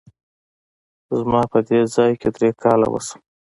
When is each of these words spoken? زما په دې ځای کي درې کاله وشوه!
زما 1.19 1.41
په 1.51 1.59
دې 1.67 1.79
ځای 1.95 2.11
کي 2.21 2.29
درې 2.35 2.49
کاله 2.61 2.87
وشوه! 2.89 3.17